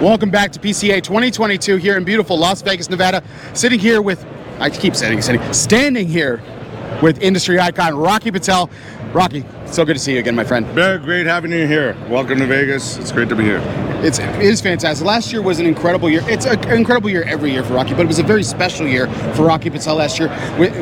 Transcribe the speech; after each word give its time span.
Welcome 0.00 0.30
back 0.30 0.50
to 0.52 0.58
PCA 0.58 1.02
2022 1.02 1.76
here 1.76 1.98
in 1.98 2.04
beautiful 2.04 2.38
Las 2.38 2.62
Vegas, 2.62 2.88
Nevada. 2.88 3.22
Sitting 3.52 3.78
here 3.78 4.00
with, 4.00 4.24
I 4.58 4.70
keep 4.70 4.96
sitting, 4.96 5.20
sitting, 5.20 5.52
standing 5.52 6.08
here 6.08 6.42
with 7.02 7.20
industry 7.20 7.60
icon 7.60 7.94
Rocky 7.94 8.30
Patel. 8.30 8.70
Rocky, 9.12 9.44
so 9.72 9.84
good 9.84 9.94
to 9.94 10.00
see 10.00 10.14
you 10.14 10.18
again, 10.18 10.34
my 10.34 10.44
friend. 10.44 10.66
Very 10.66 10.98
great 10.98 11.26
having 11.26 11.52
you 11.52 11.66
here. 11.66 11.96
Welcome 12.08 12.38
to 12.40 12.46
Vegas. 12.46 12.96
It's 12.96 13.12
great 13.12 13.28
to 13.28 13.36
be 13.36 13.44
here. 13.44 13.62
It's 14.02 14.18
it 14.18 14.40
is 14.40 14.60
fantastic. 14.60 15.06
Last 15.06 15.30
year 15.30 15.42
was 15.42 15.60
an 15.60 15.66
incredible 15.66 16.08
year. 16.08 16.22
It's 16.24 16.46
an 16.46 16.70
incredible 16.70 17.10
year 17.10 17.22
every 17.24 17.52
year 17.52 17.62
for 17.62 17.74
Rocky, 17.74 17.92
but 17.92 18.00
it 18.00 18.06
was 18.06 18.18
a 18.18 18.22
very 18.22 18.42
special 18.42 18.88
year 18.88 19.06
for 19.34 19.44
Rocky 19.44 19.68
Patel 19.68 19.96
last 19.96 20.18
year, 20.18 20.28
with, 20.58 20.72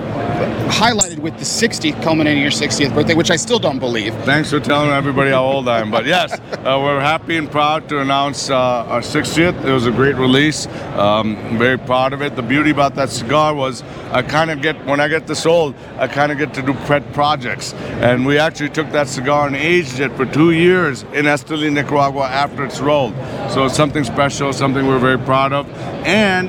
highlighted 0.70 1.18
with 1.18 1.36
the 1.38 1.44
60th, 1.44 2.00
culminating 2.02 2.40
your 2.40 2.52
60th 2.52 2.94
birthday, 2.94 3.14
which 3.14 3.32
I 3.32 3.36
still 3.36 3.58
don't 3.58 3.80
believe. 3.80 4.14
Thanks 4.24 4.50
for 4.50 4.60
telling 4.60 4.90
everybody 4.90 5.30
how 5.30 5.44
old 5.44 5.68
I 5.68 5.80
am. 5.80 5.90
But 5.90 6.06
yes, 6.06 6.32
uh, 6.52 6.80
we're 6.80 7.00
happy 7.00 7.36
and 7.36 7.50
proud 7.50 7.88
to 7.88 8.00
announce 8.00 8.50
uh, 8.50 8.56
our 8.56 9.00
60th. 9.00 9.64
It 9.64 9.72
was 9.72 9.86
a 9.86 9.90
great 9.90 10.14
release. 10.14 10.68
Um, 10.96 11.58
very 11.58 11.78
proud 11.78 12.12
of 12.12 12.22
it. 12.22 12.36
The 12.36 12.42
beauty 12.42 12.70
about 12.70 12.94
that 12.94 13.10
cigar 13.10 13.52
was 13.52 13.82
I 14.12 14.22
kind 14.22 14.50
of 14.50 14.62
get 14.62 14.76
when 14.86 15.00
I 15.00 15.08
get 15.08 15.26
this 15.26 15.44
old, 15.44 15.74
I 15.96 16.06
kind 16.06 16.30
of 16.30 16.38
get 16.38 16.54
to 16.54 16.62
do 16.62 16.72
pet 16.72 17.12
projects, 17.12 17.74
and 17.74 18.24
we 18.24 18.38
actually 18.38 18.70
took 18.78 18.92
that 18.92 19.08
cigar 19.08 19.48
and 19.48 19.56
aged 19.56 19.98
it 19.98 20.12
for 20.12 20.24
two 20.24 20.52
years 20.52 21.02
in 21.12 21.24
Esteli, 21.24 21.72
Nicaragua 21.72 22.28
after 22.28 22.64
it's 22.64 22.78
rolled. 22.78 23.12
So 23.50 23.64
it's 23.64 23.74
something 23.74 24.04
special, 24.04 24.52
something 24.52 24.86
we're 24.86 25.00
very 25.00 25.18
proud 25.18 25.52
of. 25.52 25.68
And 26.06 26.48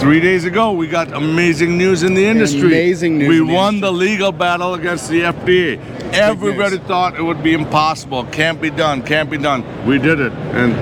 three 0.00 0.18
days 0.18 0.46
ago, 0.46 0.72
we 0.72 0.86
got 0.86 1.12
amazing 1.12 1.76
news 1.76 2.04
in 2.04 2.14
the 2.14 2.24
industry. 2.24 2.68
Amazing 2.68 3.18
news 3.18 3.28
We 3.28 3.36
the 3.36 3.52
won 3.52 3.74
industry. 3.74 3.80
the 3.80 3.92
legal 3.92 4.32
battle 4.32 4.72
against 4.72 5.10
the 5.10 5.20
FDA. 5.24 5.78
Everybody 6.14 6.78
thought 6.78 7.18
it 7.18 7.22
would 7.22 7.42
be 7.42 7.52
impossible. 7.52 8.24
Can't 8.24 8.62
be 8.62 8.70
done. 8.70 9.02
Can't 9.02 9.28
be 9.28 9.36
done. 9.36 9.62
We 9.86 9.98
did 9.98 10.20
it, 10.20 10.32
and 10.32 10.72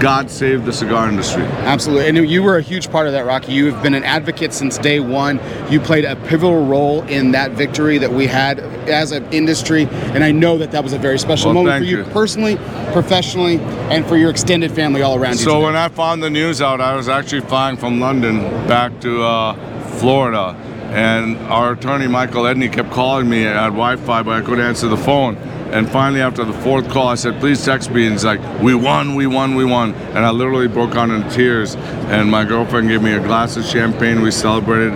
God 0.00 0.30
saved 0.30 0.64
the 0.64 0.72
cigar 0.72 1.08
industry. 1.08 1.42
Absolutely. 1.42 2.08
And 2.08 2.28
you 2.28 2.42
were 2.42 2.56
a 2.56 2.62
huge 2.62 2.90
part 2.90 3.06
of 3.06 3.12
that, 3.12 3.26
Rocky. 3.26 3.52
You 3.52 3.70
have 3.70 3.82
been 3.82 3.92
an 3.94 4.02
advocate 4.02 4.54
since 4.54 4.78
day 4.78 4.98
one. 4.98 5.38
You 5.70 5.78
played 5.78 6.06
a 6.06 6.16
pivotal 6.16 6.64
role 6.64 7.02
in 7.02 7.32
that 7.32 7.52
victory 7.52 7.98
that 7.98 8.10
we 8.10 8.26
had 8.26 8.60
as 8.88 9.12
an 9.12 9.30
industry. 9.32 9.86
And 9.90 10.24
I 10.24 10.32
know 10.32 10.56
that 10.58 10.72
that 10.72 10.82
was 10.82 10.94
a 10.94 10.98
very 10.98 11.18
special 11.18 11.52
Well, 11.52 11.64
moment 11.64 11.82
for 11.82 11.84
you, 11.84 11.98
you. 11.98 12.04
personally, 12.04 12.56
professionally, 12.92 13.58
and 13.90 14.06
for 14.06 14.16
your 14.16 14.30
extended 14.30 14.72
family 14.72 15.02
all 15.02 15.16
around 15.16 15.32
you. 15.32 15.38
So 15.44 15.52
today. 15.54 15.64
when 15.64 15.76
I 15.76 15.88
found 15.88 16.22
the 16.22 16.30
news 16.30 16.62
out, 16.62 16.80
I 16.80 16.96
was 16.96 17.08
actually 17.08 17.42
flying 17.42 17.76
from 17.76 18.00
London 18.00 18.40
back 18.66 18.98
to 19.00 19.22
uh, 19.22 19.54
Florida, 19.98 20.56
and 20.92 21.36
our 21.48 21.72
attorney 21.72 22.06
Michael 22.08 22.44
Edney 22.44 22.72
kept 22.72 22.90
calling 22.90 23.28
me 23.28 23.44
at 23.44 23.66
Wi-Fi, 23.66 24.22
but 24.22 24.32
I 24.32 24.40
couldn't 24.40 24.64
answer 24.64 24.88
the 24.88 24.96
phone. 24.96 25.36
And 25.72 25.88
finally, 25.88 26.20
after 26.20 26.44
the 26.44 26.52
fourth 26.52 26.88
call, 26.90 27.08
I 27.08 27.14
said, 27.14 27.40
"Please 27.40 27.64
text 27.64 27.90
me." 27.90 28.04
And 28.04 28.12
he's 28.12 28.24
like, 28.24 28.40
"We 28.60 28.74
won, 28.74 29.14
we 29.14 29.26
won, 29.26 29.54
we 29.54 29.64
won!" 29.64 29.94
And 30.14 30.24
I 30.24 30.30
literally 30.30 30.68
broke 30.68 30.96
out 30.96 31.10
in 31.10 31.28
tears. 31.30 31.76
And 32.08 32.30
my 32.30 32.44
girlfriend 32.44 32.88
gave 32.88 33.02
me 33.02 33.12
a 33.12 33.20
glass 33.20 33.56
of 33.56 33.64
champagne. 33.64 34.20
We 34.22 34.30
celebrated. 34.30 34.94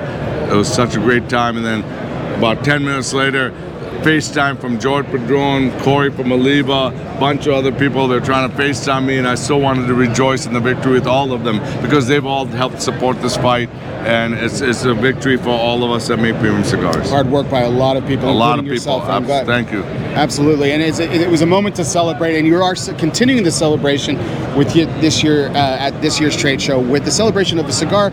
It 0.51 0.55
was 0.55 0.69
such 0.73 0.97
a 0.97 0.99
great 1.01 1.29
time. 1.29 1.57
And 1.57 1.65
then 1.65 1.85
about 2.37 2.65
10 2.65 2.85
minutes 2.85 3.13
later, 3.13 3.53
FaceTime 4.05 4.61
from 4.61 4.79
George 4.79 5.07
Padron, 5.07 5.71
Corey 5.81 6.11
from 6.11 6.31
Oliva, 6.31 6.91
bunch 7.19 7.47
of 7.47 7.55
other 7.55 7.73
people. 7.73 8.07
They're 8.07 8.21
trying 8.21 8.51
to 8.51 8.55
FaceTime 8.55 9.07
me, 9.07 9.17
and 9.17 9.27
I 9.27 9.35
still 9.35 9.63
wanted 9.63 9.87
to 9.87 9.95
rejoice 9.95 10.45
in 10.45 10.53
the 10.53 10.61
victory 10.61 10.93
with 10.93 11.07
all 11.07 11.33
of 11.33 11.43
them 11.43 11.59
because 11.81 12.07
they've 12.07 12.25
all 12.27 12.45
helped 12.45 12.83
support 12.83 13.23
this 13.23 13.35
fight, 13.39 13.71
and 14.05 14.35
it's, 14.35 14.61
it's 14.61 14.85
a 14.85 14.93
victory 14.93 15.39
for 15.39 15.49
all 15.49 15.83
of 15.83 15.91
us 15.91 16.07
that 16.09 16.19
make 16.19 16.35
premium 16.37 16.65
cigars. 16.65 17.09
Hard 17.09 17.31
work 17.31 17.49
by 17.49 17.61
a 17.63 17.71
lot 17.71 17.97
of 17.97 18.07
people, 18.07 18.29
A 18.29 18.31
lot 18.31 18.59
of 18.59 18.65
people. 18.67 18.75
yourself. 18.75 19.05
Abs- 19.09 19.47
Thank 19.47 19.73
you. 19.73 19.83
Absolutely, 19.85 20.73
and 20.73 20.83
it's, 20.83 20.99
it, 20.99 21.11
it 21.11 21.31
was 21.31 21.41
a 21.41 21.47
moment 21.47 21.75
to 21.77 21.85
celebrate, 21.85 22.37
and 22.37 22.47
you 22.47 22.63
are 22.63 22.75
continuing 22.99 23.43
the 23.43 23.51
celebration 23.51 24.19
with 24.55 24.77
you 24.77 24.85
this 25.01 25.23
year 25.23 25.49
uh, 25.49 25.55
at 25.79 25.99
this 26.03 26.21
year's 26.21 26.37
trade 26.37 26.61
show 26.61 26.79
with 26.79 27.07
the 27.07 27.11
celebration 27.11 27.59
of 27.59 27.67
a 27.69 27.73
cigar 27.73 28.11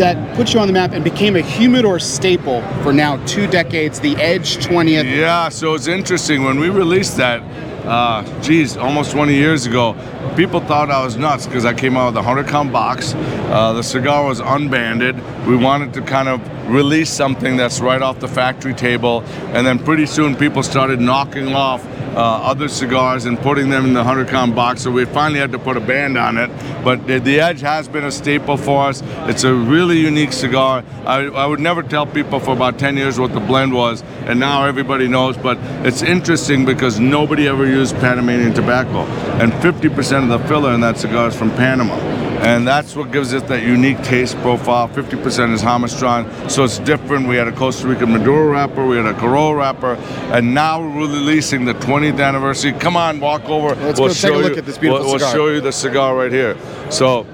that 0.00 0.34
put 0.34 0.54
you 0.54 0.60
on 0.60 0.66
the 0.66 0.72
map 0.72 0.92
and 0.92 1.04
became 1.04 1.36
a 1.36 1.42
humidor 1.42 1.98
staple 1.98 2.62
for 2.82 2.92
now 2.92 3.22
two 3.26 3.46
decades. 3.46 4.00
The 4.00 4.16
Edge 4.16 4.56
20th. 4.56 5.04
Yeah, 5.04 5.48
so 5.50 5.74
it's 5.74 5.86
interesting 5.86 6.42
when 6.42 6.58
we 6.58 6.70
released 6.70 7.16
that. 7.18 7.42
Uh, 7.86 8.22
geez, 8.42 8.76
almost 8.76 9.12
20 9.12 9.34
years 9.34 9.66
ago, 9.66 9.94
people 10.36 10.60
thought 10.60 10.90
I 10.90 11.04
was 11.04 11.16
nuts 11.16 11.46
because 11.46 11.64
I 11.64 11.74
came 11.74 11.96
out 11.96 12.06
with 12.06 12.16
a 12.16 12.26
100 12.26 12.46
count 12.48 12.72
box. 12.72 13.14
Uh, 13.14 13.72
the 13.74 13.82
cigar 13.82 14.24
was 14.24 14.40
unbanded. 14.40 15.16
We 15.46 15.56
wanted 15.56 15.92
to 15.94 16.02
kind 16.02 16.28
of 16.28 16.40
release 16.66 17.10
something 17.10 17.56
that's 17.56 17.80
right 17.80 18.02
off 18.02 18.20
the 18.20 18.28
factory 18.28 18.74
table, 18.74 19.22
and 19.54 19.66
then 19.66 19.78
pretty 19.78 20.06
soon 20.06 20.36
people 20.36 20.62
started 20.62 21.00
knocking 21.00 21.54
off 21.54 21.84
uh, 22.14 22.42
other 22.42 22.68
cigars 22.68 23.26
and 23.26 23.38
putting 23.38 23.70
them 23.70 23.84
in 23.84 23.92
the 23.92 24.00
100 24.00 24.28
count 24.28 24.54
box. 24.54 24.82
So 24.82 24.90
we 24.90 25.04
finally 25.04 25.40
had 25.40 25.52
to 25.52 25.58
put 25.58 25.76
a 25.76 25.80
band 25.80 26.18
on 26.18 26.38
it. 26.38 26.50
But 26.82 27.06
the, 27.06 27.20
the 27.20 27.40
Edge 27.40 27.60
has 27.60 27.88
been 27.88 28.04
a 28.04 28.10
staple 28.10 28.56
for 28.56 28.88
us. 28.88 29.02
It's 29.28 29.44
a 29.44 29.54
really 29.54 29.98
unique 29.98 30.32
cigar. 30.32 30.84
I, 31.04 31.26
I 31.26 31.46
would 31.46 31.60
never 31.60 31.82
tell 31.82 32.06
people 32.06 32.40
for 32.40 32.52
about 32.52 32.78
10 32.78 32.96
years 32.96 33.18
what 33.18 33.32
the 33.32 33.40
blend 33.40 33.72
was, 33.72 34.02
and 34.24 34.40
now 34.40 34.64
everybody 34.64 35.08
knows. 35.08 35.36
But 35.36 35.58
it's 35.86 36.02
interesting 36.02 36.64
because 36.64 36.98
nobody 36.98 37.46
ever 37.46 37.66
used 37.66 37.94
Panamanian 37.96 38.54
tobacco, 38.54 39.04
and 39.40 39.52
50% 39.52 40.22
of 40.24 40.28
the 40.28 40.48
filler 40.48 40.72
in 40.74 40.80
that 40.80 40.98
cigar 40.98 41.28
is 41.28 41.36
from 41.36 41.50
Panama. 41.52 42.19
And 42.40 42.66
that's 42.66 42.96
what 42.96 43.12
gives 43.12 43.32
it 43.34 43.46
that 43.48 43.62
unique 43.62 44.02
taste 44.02 44.36
profile. 44.38 44.88
50% 44.88 45.52
is 45.52 45.62
Jamastran, 45.62 46.50
so 46.50 46.64
it's 46.64 46.78
different. 46.78 47.28
We 47.28 47.36
had 47.36 47.48
a 47.48 47.52
Costa 47.52 47.86
Rican 47.86 48.12
Maduro 48.12 48.50
wrapper, 48.50 48.86
we 48.86 48.96
had 48.96 49.06
a 49.06 49.12
Corojo 49.12 49.58
wrapper, 49.58 49.96
and 50.32 50.54
now 50.54 50.80
we're 50.80 51.06
releasing 51.06 51.66
the 51.66 51.74
20th 51.74 52.18
anniversary. 52.18 52.72
Come 52.72 52.96
on, 52.96 53.20
walk 53.20 53.44
over. 53.48 53.74
Let's 53.74 53.98
go 53.98 54.08
take 54.08 54.32
a 54.32 54.36
look 54.36 54.56
at 54.56 54.64
this 54.64 54.78
beautiful 54.78 55.06
we'll, 55.06 55.18
cigar. 55.18 55.34
We'll 55.34 55.48
show 55.48 55.54
you 55.54 55.60
the 55.60 55.72
cigar 55.72 56.16
right 56.16 56.32
here. 56.32 56.56
So 56.90 57.26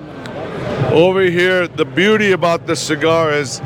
over 0.90 1.22
here, 1.22 1.68
the 1.68 1.84
beauty 1.84 2.32
about 2.32 2.66
this 2.66 2.80
cigar 2.80 3.32
is 3.32 3.60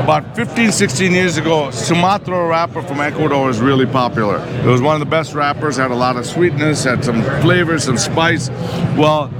about 0.00 0.34
15, 0.36 0.72
16 0.72 1.12
years 1.12 1.36
ago, 1.36 1.70
Sumatra 1.70 2.46
wrapper 2.46 2.82
from 2.82 3.00
Ecuador 3.00 3.46
was 3.46 3.60
really 3.60 3.86
popular. 3.86 4.38
It 4.38 4.66
was 4.66 4.80
one 4.80 4.94
of 4.94 5.00
the 5.00 5.06
best 5.10 5.34
wrappers, 5.34 5.76
had 5.76 5.90
a 5.90 5.94
lot 5.94 6.16
of 6.16 6.24
sweetness, 6.24 6.84
had 6.84 7.04
some 7.04 7.22
flavor, 7.42 7.78
some 7.78 7.98
spice. 7.98 8.48
Well, 8.96 9.30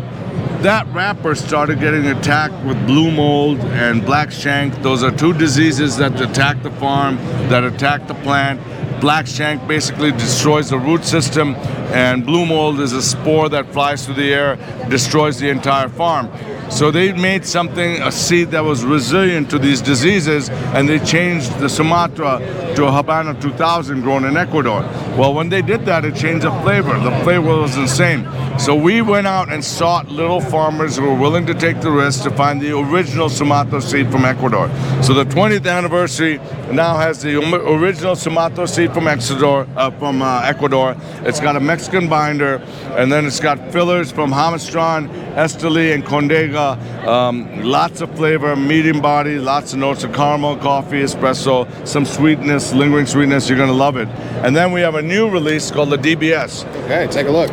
that 0.62 0.86
wrapper 0.88 1.36
started 1.36 1.78
getting 1.78 2.06
attacked 2.06 2.64
with 2.64 2.84
blue 2.86 3.12
mold 3.12 3.58
and 3.60 4.04
black 4.04 4.32
shank. 4.32 4.74
Those 4.82 5.04
are 5.04 5.10
two 5.10 5.32
diseases 5.32 5.96
that 5.98 6.20
attack 6.20 6.62
the 6.62 6.70
farm, 6.72 7.16
that 7.48 7.62
attack 7.62 8.08
the 8.08 8.14
plant. 8.14 8.60
Black 9.00 9.28
shank 9.28 9.66
basically 9.68 10.10
destroys 10.10 10.70
the 10.70 10.78
root 10.78 11.04
system, 11.04 11.54
and 11.94 12.26
blue 12.26 12.44
mold 12.44 12.80
is 12.80 12.92
a 12.92 13.02
spore 13.02 13.48
that 13.48 13.72
flies 13.72 14.04
through 14.04 14.16
the 14.16 14.34
air, 14.34 14.56
destroys 14.88 15.38
the 15.38 15.48
entire 15.48 15.88
farm. 15.88 16.28
So 16.70 16.90
they 16.90 17.12
made 17.12 17.44
something, 17.44 18.02
a 18.02 18.12
seed 18.12 18.50
that 18.50 18.64
was 18.64 18.84
resilient 18.84 19.50
to 19.50 19.58
these 19.58 19.80
diseases, 19.80 20.48
and 20.48 20.88
they 20.88 20.98
changed 20.98 21.58
the 21.58 21.68
Sumatra 21.68 22.38
to 22.76 22.86
a 22.86 22.90
Habano 22.90 23.40
2000 23.40 24.02
grown 24.02 24.24
in 24.24 24.36
Ecuador. 24.36 24.82
Well, 25.16 25.34
when 25.34 25.48
they 25.48 25.62
did 25.62 25.84
that, 25.86 26.04
it 26.04 26.14
changed 26.14 26.44
the 26.44 26.52
flavor. 26.62 26.98
The 26.98 27.16
flavor 27.24 27.56
was 27.56 27.76
insane. 27.76 28.28
So 28.58 28.74
we 28.74 29.02
went 29.02 29.26
out 29.26 29.52
and 29.52 29.64
sought 29.64 30.08
little 30.08 30.40
farmers 30.40 30.96
who 30.96 31.04
were 31.04 31.14
willing 31.14 31.46
to 31.46 31.54
take 31.54 31.80
the 31.80 31.90
risk 31.90 32.22
to 32.24 32.30
find 32.30 32.60
the 32.60 32.76
original 32.76 33.28
Sumatra 33.28 33.80
seed 33.80 34.10
from 34.10 34.24
Ecuador. 34.24 34.68
So 35.02 35.14
the 35.14 35.24
20th 35.24 35.66
anniversary 35.70 36.38
now 36.72 36.96
has 36.96 37.22
the 37.22 37.38
original 37.38 38.16
Sumatra 38.16 38.66
seed 38.66 38.92
from 38.92 39.06
Ecuador. 39.06 39.66
Uh, 39.76 39.90
from 39.92 40.22
uh, 40.22 40.42
Ecuador. 40.42 40.96
It's 41.22 41.40
got 41.40 41.56
a 41.56 41.60
Mexican 41.60 42.08
binder, 42.08 42.56
and 42.96 43.10
then 43.10 43.26
it's 43.26 43.40
got 43.40 43.72
fillers 43.72 44.10
from 44.10 44.30
Jamastran, 44.30 45.08
Esteli, 45.34 45.94
and 45.94 46.04
Condega. 46.04 46.57
Um, 46.58 47.62
lots 47.62 48.00
of 48.00 48.14
flavor, 48.16 48.54
medium 48.56 49.00
body, 49.00 49.38
lots 49.38 49.72
of 49.72 49.78
notes 49.78 50.04
of 50.04 50.12
caramel, 50.12 50.56
coffee, 50.56 51.02
espresso, 51.02 51.66
some 51.86 52.04
sweetness, 52.04 52.72
lingering 52.72 53.06
sweetness. 53.06 53.48
You're 53.48 53.58
gonna 53.58 53.72
love 53.72 53.96
it. 53.96 54.08
And 54.44 54.54
then 54.54 54.72
we 54.72 54.80
have 54.80 54.94
a 54.94 55.02
new 55.02 55.30
release 55.30 55.70
called 55.70 55.90
the 55.90 55.96
DBS. 55.96 56.64
Okay, 56.84 57.06
take 57.10 57.26
a 57.26 57.30
look. 57.30 57.50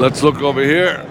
Let's 0.00 0.22
look 0.22 0.42
over 0.42 0.62
here. 0.62 1.02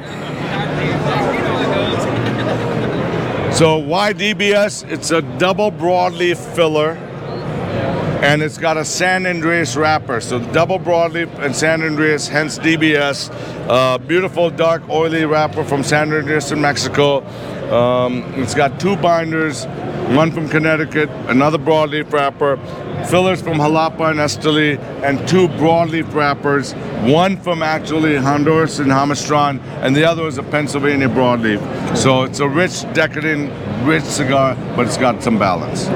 So 3.53 3.77
why 3.77 4.13
DBS? 4.13 4.89
It's 4.91 5.11
a 5.11 5.21
double 5.37 5.71
broadleaf 5.71 6.37
filler 6.55 6.97
and 8.23 8.41
it's 8.41 8.57
got 8.57 8.77
a 8.77 8.85
San 8.85 9.25
Andreas 9.25 9.75
wrapper. 9.75 10.21
So 10.21 10.39
double 10.53 10.79
broadleaf 10.79 11.27
and 11.39 11.53
San 11.53 11.81
Andreas, 11.81 12.25
hence 12.25 12.57
DBS. 12.57 13.29
Uh, 13.67 13.97
beautiful 13.97 14.49
dark 14.49 14.87
oily 14.89 15.25
wrapper 15.25 15.65
from 15.65 15.83
San 15.83 16.13
Andreas 16.13 16.49
in 16.51 16.61
Mexico. 16.61 17.17
Um, 17.69 18.23
it's 18.35 18.53
got 18.53 18.79
two 18.79 18.95
binders, 18.95 19.65
one 20.15 20.31
from 20.31 20.47
Connecticut, 20.47 21.09
another 21.27 21.57
broadleaf 21.57 22.13
wrapper, 22.13 22.55
fillers 23.07 23.41
from 23.41 23.57
Jalapa 23.57 24.11
and 24.11 24.19
Esteli, 24.19 24.79
and 25.03 25.27
two 25.27 25.49
broadleaf 25.59 26.13
wrappers, 26.13 26.71
one 27.03 27.35
from 27.35 27.61
actually 27.61 28.15
Honduras 28.15 28.79
and 28.79 28.89
Jamastran, 28.89 29.61
and 29.83 29.93
the 29.93 30.05
other 30.05 30.27
is 30.27 30.37
a 30.37 30.43
Pennsylvania 30.43 31.09
broadleaf. 31.09 31.59
So 31.97 32.23
it's 32.23 32.39
a 32.39 32.47
rich, 32.47 32.83
decadent, 32.93 33.51
rich 33.85 34.05
cigar, 34.05 34.55
but 34.77 34.87
it's 34.87 34.97
got 34.97 35.21
some 35.21 35.37
balance. 35.37 35.89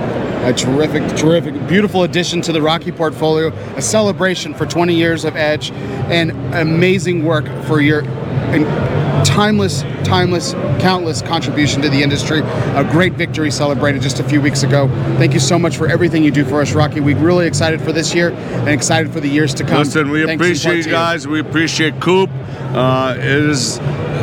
A 0.48 0.54
terrific, 0.54 1.06
terrific, 1.18 1.68
beautiful 1.68 2.04
addition 2.04 2.42
to 2.44 2.54
the 2.54 2.62
Rocky 2.62 2.94
portfolio. 2.94 3.50
A 3.76 3.82
celebration 3.82 4.54
for 4.54 4.66
20 4.66 4.96
years 4.96 5.26
of 5.26 5.36
Edge, 5.36 5.72
and 5.72 6.32
amazing 6.56 7.26
work 7.26 7.46
for 7.66 7.82
your 7.82 8.04
timeless, 9.26 9.82
timeless, 10.06 10.54
countless 10.80 11.22
contribution 11.22 11.82
to 11.82 11.90
the 11.90 12.02
industry. 12.02 12.40
A 12.40 12.88
great 12.90 13.14
victory 13.14 13.52
celebrated 13.52 14.02
just 14.02 14.22
a 14.22 14.24
few 14.24 14.40
weeks 14.40 14.64
ago. 14.64 14.88
Thank 15.18 15.34
you 15.34 15.42
so 15.42 15.60
much 15.60 15.76
for 15.76 15.90
everything 15.90 16.24
you 16.24 16.32
do 16.32 16.46
for 16.46 16.62
us, 16.62 16.72
Rocky. 16.72 17.02
We're 17.02 17.18
really 17.18 17.46
excited 17.46 17.82
for 17.82 17.92
this 17.92 18.16
year 18.16 18.32
and 18.32 18.70
excited 18.70 19.12
for 19.12 19.20
the 19.20 19.28
years 19.28 19.54
to 19.56 19.66
come. 19.66 19.80
Listen, 19.80 20.10
we 20.10 20.26
Thanks 20.26 20.42
appreciate 20.42 20.86
you 20.86 20.92
guys. 20.92 21.28
We 21.28 21.42
appreciate 21.42 22.00
Coop. 22.00 22.30
Uh, 22.74 23.16
it 23.18 23.26
is, 23.26 23.80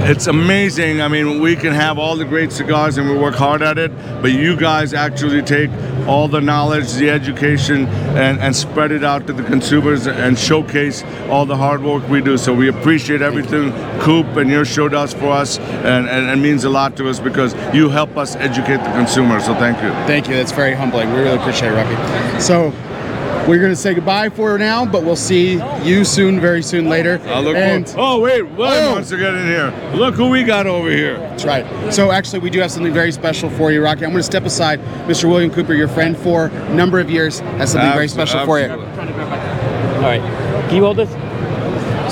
it's 0.09 0.27
amazing. 0.27 1.03
I 1.03 1.09
mean, 1.09 1.41
we 1.41 1.55
can 1.55 1.75
have 1.75 1.99
all 1.99 2.17
the 2.17 2.25
great 2.25 2.50
cigars 2.50 2.97
and 2.97 3.09
we 3.09 3.17
work 3.17 3.35
hard 3.35 3.61
at 3.62 3.79
it, 3.79 3.94
but 4.23 4.32
you 4.32 4.56
guys 4.56 4.94
actually 4.94 5.43
take 5.43 5.70
all 6.06 6.29
the 6.29 6.41
knowledge, 6.41 6.93
the 6.95 7.11
education, 7.11 7.87
and, 8.17 8.39
and 8.41 8.55
spread 8.55 8.93
it 8.93 9.05
out 9.05 9.27
to 9.27 9.33
the 9.33 9.43
consumers 9.43 10.06
and 10.06 10.39
showcase 10.39 11.03
all 11.29 11.47
the 11.47 11.56
hard 11.56 11.83
work 11.83 12.06
we 12.09 12.21
do. 12.21 12.37
So 12.37 12.55
we 12.55 12.69
appreciate 12.69 13.23
everything 13.23 13.73
Coop 14.01 14.27
and 14.37 14.51
your 14.51 14.65
show 14.65 14.89
does 14.89 15.15
for 15.15 15.31
us, 15.31 15.59
and, 15.59 16.09
and 16.09 16.31
it 16.31 16.43
means 16.43 16.65
a 16.65 16.71
lot 16.71 16.97
to 16.97 17.09
us 17.09 17.21
because 17.21 17.55
you 17.75 17.89
help 17.89 18.17
us 18.17 18.37
educate 18.37 18.79
the 18.79 18.93
consumer. 18.93 19.41
So 19.41 19.55
thank 19.55 19.83
you. 19.83 19.91
Thank 20.06 20.29
you. 20.29 20.35
That's 20.35 20.53
very 20.53 20.75
humbling. 20.75 21.12
We 21.12 21.21
really 21.21 21.37
appreciate 21.37 21.73
it, 21.73 21.77
Rocky. 21.77 22.41
So 22.41 22.73
we're 23.46 23.58
going 23.58 23.70
to 23.73 23.76
say 23.76 23.93
goodbye 23.94 24.29
for 24.31 24.56
now, 24.58 24.87
but 24.87 25.05
we'll 25.05 25.17
see 25.17 25.61
you 25.82 26.05
soon, 26.05 26.41
very 26.41 26.62
soon 26.62 26.88
later. 26.88 27.20
I 27.26 27.41
look 27.41 27.56
and 27.56 27.87
forward- 27.88 28.02
Oh 28.08 28.20
wait, 28.20 28.43
William 28.43 28.85
Oh. 28.85 28.93
wants 28.93 29.11
to 29.11 29.17
get 29.19 29.35
in 29.35 29.46
here. 29.46 29.73
Look 29.94 30.14
who 30.14 30.29
we 30.31 30.44
got 30.44 30.67
over 30.67 30.91
here. 30.91 31.19
that's 31.19 31.44
right. 31.44 31.67
So 31.93 32.11
actually, 32.11 32.38
we 32.41 32.50
do 32.50 32.61
have 32.61 32.70
something 32.70 32.93
very 32.94 33.12
special 33.12 33.50
for 33.50 33.70
you, 33.70 33.82
Rocky. 33.82 34.05
I'm 34.05 34.11
going 34.12 34.20
to 34.20 34.23
step 34.23 34.44
aside. 34.46 34.81
Mr. 35.06 35.29
William 35.29 35.50
Cooper, 35.50 35.75
your 35.75 35.88
friend 35.88 36.17
for 36.17 36.46
a 36.46 36.75
number 36.75 37.00
of 37.00 37.11
years, 37.11 37.41
has 37.58 37.73
something 37.73 37.93
very 37.93 38.06
Abso- 38.06 38.11
special 38.11 38.44
for 38.46 38.61
you. 38.61 38.70
All 38.70 40.00
right. 40.00 40.23
Can 40.69 40.76
you 40.76 40.82
hold 40.85 40.96
this? 40.96 41.11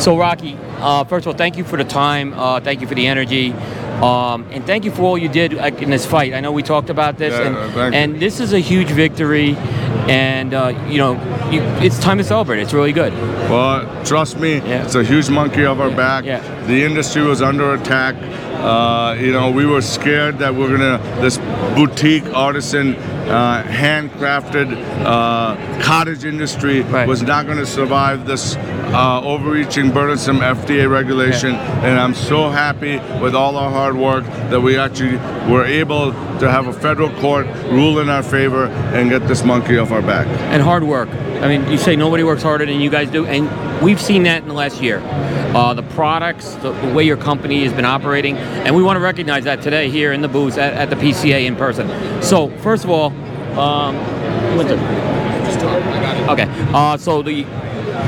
So, 0.02 0.19
Rocky, 0.19 0.56
uh, 0.81 1.05
first 1.05 1.26
of 1.26 1.32
all, 1.32 1.38
thank 1.38 1.56
you 1.56 1.64
for 1.64 1.76
the 1.76 1.84
time. 1.84 2.34
Uh, 2.34 2.61
thank 2.61 2.81
you 2.81 2.87
for 2.87 2.94
the 2.94 3.06
energy. 3.06 3.52
Um, 4.02 4.46
and 4.50 4.67
thank 4.67 4.84
you 4.84 4.90
for 4.90 5.02
all 5.02 5.17
you 5.17 5.29
did 5.29 5.52
in 5.52 5.90
this 5.90 6.05
fight. 6.05 6.34
I 6.34 6.40
know 6.40 6.50
we 6.50 6.62
talked 6.64 6.90
about 6.90 7.19
this, 7.19 7.32
Yeah, 7.32 7.79
and, 7.87 7.94
and 7.94 8.20
this 8.20 8.40
is 8.40 8.52
a 8.52 8.58
huge 8.58 8.88
victory. 8.90 9.56
And 10.08 10.52
uh, 10.54 10.69
you 10.88 10.99
know, 10.99 11.12
you, 11.50 11.60
it's 11.84 11.99
time 11.99 12.19
to 12.19 12.25
celebrate. 12.25 12.60
It's 12.60 12.72
really 12.72 12.93
good. 12.93 13.12
Well, 13.49 14.04
trust 14.04 14.38
me, 14.38 14.56
Yeah. 14.56 14.84
it's 14.84 14.94
a 14.94 15.04
huge 15.04 15.31
monkey 15.31 15.64
off 15.64 15.78
our 15.78 15.90
back. 15.90 16.25
yeah. 16.25 16.40
The 16.66 16.84
industry 16.84 17.22
was 17.22 17.40
under 17.43 17.75
attack. 17.75 18.14
Uh, 18.62 19.16
you 19.19 19.32
know, 19.32 19.50
we 19.50 19.66
were 19.66 19.81
scared 19.82 20.38
that 20.38 20.54
we're 20.54 20.69
gonna 20.76 20.99
this 21.20 21.38
boutique 21.76 22.25
artisan, 22.34 22.94
uh, 23.28 23.62
handcrafted 23.64 24.72
uh, 25.04 25.82
cottage 25.82 26.24
industry 26.24 26.82
Right. 26.82 27.06
was 27.08 27.22
not 27.22 27.46
going 27.46 27.58
to 27.58 27.66
survive 27.66 28.26
this 28.26 28.56
uh, 28.56 29.20
overreaching, 29.22 29.90
burdensome 29.90 30.38
FDA 30.40 30.90
regulation. 30.90 31.54
And 31.54 31.98
I'm 31.98 32.14
so 32.14 32.50
happy 32.50 32.98
with 33.22 33.34
all 33.34 33.56
our 33.56 33.70
hard 33.70 33.96
work 33.96 34.24
that 34.50 34.60
we 34.60 34.76
actually 34.76 35.16
were 35.50 35.64
able 35.64 36.12
to 36.40 36.50
have 36.50 36.66
a 36.66 36.72
federal 36.72 37.10
court 37.20 37.46
rule 37.70 38.00
in 38.00 38.08
our 38.08 38.22
favor 38.22 38.66
and 38.66 39.08
get 39.10 39.26
this 39.28 39.44
monkey 39.44 39.78
off 39.78 39.90
our 39.92 40.02
back. 40.02 40.26
and 40.52 40.62
hard 40.62 40.82
work. 40.84 41.08
I 41.08 41.48
mean, 41.48 41.69
you 41.70 41.78
say 41.78 41.96
nobody 41.96 42.22
works 42.22 42.42
harder 42.42 42.66
than 42.66 42.80
you 42.80 42.90
guys 42.90 43.10
do, 43.10 43.26
and 43.26 43.48
we've 43.82 44.00
seen 44.00 44.23
that 44.25 44.43
in 44.43 44.49
the 44.49 44.55
last 44.55 44.81
year. 44.81 45.00
Uh, 45.55 45.75
the 45.75 45.82
products, 45.82 46.55
the, 46.56 46.73
the 46.73 46.93
way 46.94 47.05
your 47.05 47.17
company 47.17 47.62
has 47.64 47.73
been 47.73 47.84
operating, 47.84 48.37
and 48.38 48.75
we 48.75 48.82
want 48.82 48.96
to 48.96 49.00
recognize 49.00 49.44
that 49.44 49.61
today 49.62 49.90
here 49.90 50.12
in 50.12 50.23
the 50.23 50.29
booth 50.29 50.56
at, 50.56 50.73
at 50.75 50.88
the 50.90 50.96
PCA 50.96 51.44
in 51.46 51.56
person. 51.56 51.88
So, 52.23 52.49
first 52.58 52.84
of 52.84 52.90
all, 52.90 53.11
um? 53.58 53.96
Okay, 56.31 56.46
uh, 56.73 56.96
so 56.96 57.20
the 57.23 57.43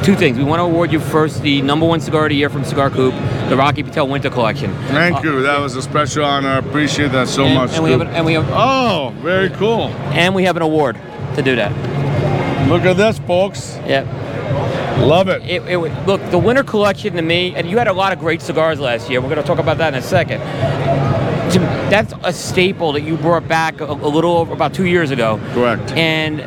two 0.05 0.15
things. 0.15 0.38
We 0.38 0.44
want 0.44 0.61
to 0.61 0.65
award 0.65 0.93
you 0.93 1.00
first 1.00 1.43
the 1.43 1.61
number 1.62 1.85
one 1.87 2.00
cigar 2.00 2.25
of 2.25 2.31
the 2.31 2.37
year 2.37 2.49
from 2.49 2.65
Cigar 2.65 2.88
Coop, 2.91 3.12
the 3.50 3.56
Rocky 3.56 3.82
Patel 3.82 4.09
Winter 4.09 4.31
Collection. 4.31 4.73
Thank 4.88 5.19
Uh, 5.19 5.23
you. 5.23 5.43
That 5.43 5.61
was 5.61 5.76
a 5.76 5.82
special 5.82 6.25
honor. 6.25 6.49
I 6.49 6.59
appreciate 6.59 7.12
that 7.12 7.29
so 7.29 7.44
and, 7.44 7.55
much. 7.55 7.73
and 7.75 7.85
we 7.85 7.91
have 7.91 8.00
and 8.03 8.25
we 8.25 8.32
have 8.35 8.49
Oh, 8.50 9.12
very 9.23 9.50
cool. 9.50 9.88
and 10.15 10.35
we 10.35 10.44
have 10.44 10.56
an 10.56 10.62
award 10.62 10.97
to 11.35 11.43
do 11.43 11.56
that. 11.56 11.73
Look 12.69 12.82
at 12.85 12.97
this, 12.97 13.19
folks. 13.21 13.76
Yeah. 13.87 14.05
Love 14.99 15.29
it. 15.29 15.43
It, 15.43 15.62
it, 15.69 15.79
look, 16.06 16.20
the 16.31 16.38
winter 16.38 16.62
collection 16.62 17.14
to 17.14 17.23
me, 17.23 17.55
and 17.55 17.69
you 17.69 17.79
had 17.79 17.88
a 17.88 17.93
lot 17.93 18.12
of 18.12 18.19
great 18.19 18.41
cigars 18.41 18.79
last 18.81 19.11
year. 19.11 19.20
We're 19.20 19.29
going 19.29 19.41
to 19.41 19.46
talk 19.46 19.58
about 19.58 19.79
that 19.79 19.93
in 19.93 19.99
a 19.99 20.02
second. 20.02 20.41
To, 21.52 21.58
that's 21.91 22.12
a 22.23 22.32
staple 22.32 22.93
that 22.93 23.02
you 23.02 23.17
brought 23.17 23.46
back 23.46 23.81
a, 23.81 23.85
a 23.85 23.93
little 24.08 24.37
over 24.37 24.52
about 24.52 24.73
two 24.73 24.87
years 24.87 25.11
ago. 25.11 25.38
Correct. 25.52 25.91
And 25.93 26.41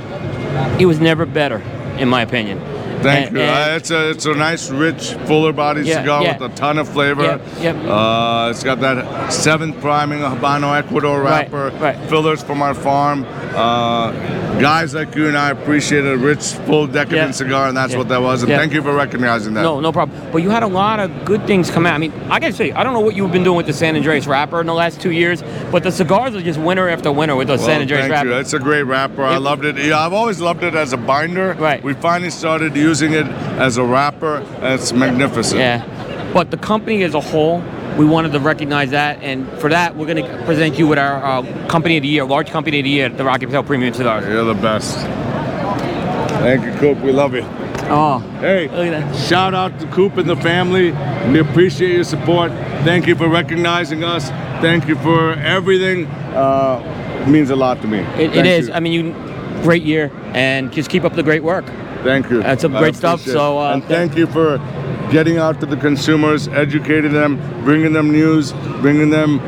it 0.82 0.86
was 0.86 1.00
never 1.00 1.26
better, 1.26 1.58
in 2.00 2.08
my 2.10 2.22
opinion. 2.22 2.60
Thank 3.04 3.28
And- 3.28 3.38
you. 3.38 3.44
and- 3.44 3.72
Uh, 3.74 3.76
it's 3.76 3.92
a 3.92 4.10
it's 4.10 4.26
a 4.26 4.34
nice, 4.34 4.72
rich, 4.72 5.14
fuller 5.28 5.54
bodied 5.54 5.86
Yeah, 5.86 6.00
cigar 6.02 6.24
yeah. 6.24 6.38
with 6.38 6.52
a 6.52 6.56
ton 6.56 6.80
of 6.80 6.90
flavor. 6.90 7.24
Yep, 7.24 7.42
yep. 7.62 7.76
Uh, 7.86 8.48
it's 8.50 8.64
got 8.64 8.80
that 8.80 9.32
seventh 9.32 9.80
priming 9.82 10.20
Habano 10.20 10.76
Ecuador 10.78 11.22
Right, 11.22 11.52
wrapper. 11.52 11.70
right. 11.78 11.98
Fillers 12.10 12.42
from 12.42 12.62
our 12.64 12.74
farm. 12.74 13.24
Uh, 13.58 14.12
guys 14.60 14.94
like 14.94 15.16
you 15.16 15.28
and 15.28 15.36
I 15.36 15.50
appreciate 15.50 16.06
a 16.06 16.16
rich, 16.16 16.44
full, 16.68 16.86
decadent 16.86 17.30
Yeah. 17.30 17.32
cigar, 17.32 17.68
and 17.68 17.76
that's 17.76 17.94
Yeah. 17.94 17.98
what 17.98 18.08
that 18.10 18.22
was. 18.22 18.44
And 18.44 18.52
Yeah. 18.52 18.60
thank 18.60 18.72
you 18.72 18.84
for 18.84 18.94
recognizing 18.94 19.56
that. 19.56 19.64
no, 19.64 19.80
no 19.80 19.92
problem. 19.92 20.16
But 20.32 20.44
you 20.44 20.52
had 20.52 20.62
a 20.62 20.68
lot 20.68 21.00
of 21.00 21.10
good 21.26 21.48
things 21.48 21.72
come 21.72 21.88
out. 21.88 21.96
I 21.96 21.98
mean, 21.98 22.14
I 22.30 22.40
got 22.40 22.48
to 22.48 22.54
say, 22.54 22.72
I 22.72 22.84
don't 22.84 22.94
know 22.94 23.00
what 23.00 23.16
you've 23.16 23.32
been 23.32 23.44
doing 23.44 23.58
with 23.58 23.66
the 23.66 23.74
San 23.74 23.96
Andreas 23.96 24.28
wrapper 24.28 24.62
in 24.62 24.68
the 24.68 24.76
last 24.76 25.02
two 25.02 25.10
years, 25.12 25.44
but 25.72 25.82
the 25.82 25.92
cigars 25.92 26.36
are 26.36 26.42
just 26.42 26.60
winner 26.60 26.88
after 26.88 27.12
winner 27.12 27.36
with 27.36 27.48
the 27.48 27.56
Well, 27.56 27.66
San 27.66 27.82
Andreas 27.82 28.10
wrapper. 28.10 28.28
you. 28.30 28.34
It's 28.36 28.54
a 28.54 28.60
great 28.60 28.84
wrapper. 28.84 29.24
I 29.24 29.38
loved 29.38 29.66
it. 29.66 29.78
Yeah, 29.78 30.06
I've 30.06 30.14
always 30.14 30.40
loved 30.40 30.64
it 30.64 30.76
as 30.76 30.94
a 30.94 30.98
binder. 30.98 31.56
Right. 31.60 31.84
We 31.84 31.94
finally 31.96 32.30
started 32.30 32.76
using 32.76 33.14
it 33.14 33.26
as 33.58 33.78
a 33.78 33.84
wrapper. 33.84 34.44
and 34.62 34.74
It's 34.76 34.94
magnificent. 34.94 35.60
Yeah. 35.60 35.82
But 36.32 36.52
the 36.52 36.58
company 36.58 37.02
as 37.04 37.16
a 37.16 37.20
whole, 37.22 37.64
we 37.98 38.06
wanted 38.06 38.32
to 38.34 38.40
recognize 38.40 38.92
that, 38.92 39.22
and 39.22 39.48
for 39.60 39.70
that, 39.70 39.96
we're 39.96 40.06
going 40.06 40.24
to 40.24 40.46
present 40.46 40.78
you 40.78 40.88
with 40.88 41.00
our 41.00 41.24
uh, 41.24 41.68
company 41.68 41.98
of 41.98 42.04
the 42.04 42.08
year, 42.08 42.24
large 42.26 42.50
company 42.50 42.80
of 42.80 42.84
the 42.84 42.90
year, 42.90 43.10
the 43.10 43.24
Rocky 43.26 43.46
Patel 43.46 43.64
Premium 43.64 43.94
Cigars. 43.94 44.26
You're 44.28 44.44
the 44.46 44.54
best. 44.54 44.96
Thank 46.42 46.64
you, 46.64 46.72
Coop. 46.80 47.00
We 47.04 47.12
love 47.12 47.34
you. 47.34 47.44
Oh, 47.90 48.20
Hey, 48.40 48.68
Look 48.68 48.88
at 48.88 49.12
that. 49.12 49.16
shout 49.16 49.54
out 49.54 49.80
to 49.80 49.88
Coop 49.88 50.18
and 50.18 50.30
the 50.30 50.36
family. 50.36 50.92
We 51.32 51.40
appreciate 51.40 51.94
your 51.94 52.04
support. 52.04 52.52
Thank 52.84 53.08
you 53.08 53.16
for 53.16 53.28
recognizing 53.28 54.04
us. 54.04 54.30
Thank 54.62 54.88
you 54.88 54.96
for 54.98 55.34
everything. 55.34 56.06
Uh, 56.36 57.24
it 57.26 57.30
means 57.30 57.50
a 57.50 57.56
lot 57.56 57.82
to 57.82 57.88
me. 57.88 58.00
it, 58.00 58.36
it 58.36 58.46
is. 58.46 58.68
you. 58.68 58.74
I 58.74 58.80
mean, 58.80 58.94
you, 58.94 59.62
great 59.64 59.84
year, 59.84 60.12
and 60.34 60.72
just 60.72 60.90
keep 60.90 61.04
up 61.04 61.14
the 61.14 61.24
great 61.24 61.44
work. 61.44 61.66
Thank 62.04 62.30
you. 62.30 62.44
That's 62.44 62.62
some 62.62 62.74
great 62.74 62.96
stuff, 62.96 63.22
appreciate 63.22 63.34
so, 63.40 63.58
uh, 63.60 63.74
and 63.74 63.84
thank 63.86 64.16
you 64.16 64.28
for 64.28 64.60
getting 65.12 65.38
out 65.38 65.60
to 65.62 65.66
the 65.66 65.78
consumers, 65.78 66.48
educating 66.50 67.14
them, 67.14 67.38
bringing 67.64 67.94
them 67.94 68.12
news, 68.12 68.54
bringing 68.82 69.10
them 69.10 69.40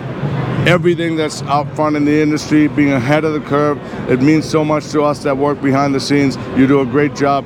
everything 0.67 1.15
that's 1.15 1.41
out 1.43 1.73
front 1.75 1.95
in 1.95 2.05
the 2.05 2.21
industry, 2.21 2.67
being 2.67 2.91
ahead 2.91 3.23
of 3.23 3.33
the 3.33 3.41
curve. 3.41 3.79
It 4.09 4.21
means 4.21 4.47
so 4.47 4.63
much 4.63 4.89
to 4.89 5.03
us 5.03 5.23
that 5.23 5.37
work 5.37 5.61
behind 5.61 5.95
the 5.95 5.99
scenes. 5.99 6.37
You 6.57 6.67
do 6.67 6.81
a 6.81 6.85
great 6.85 7.15
job. 7.15 7.45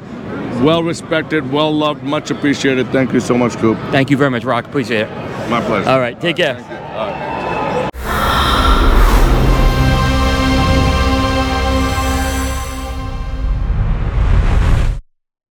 Well 0.61 0.83
respected, 0.83 1.51
well 1.51 1.71
loved, 1.71 2.03
much 2.03 2.31
appreciated. 2.31 2.87
Thank 2.89 3.13
you 3.13 3.19
so 3.19 3.37
much, 3.37 3.57
Coop. 3.57 3.77
Thank 3.91 4.09
you 4.09 4.17
very 4.17 4.29
much, 4.29 4.43
Rock. 4.43 4.65
Appreciate 4.65 5.07
it. 5.07 5.49
My 5.49 5.61
pleasure. 5.61 5.89
All 5.89 5.99
right, 5.99 6.19
take 6.19 6.37
care. 6.37 6.82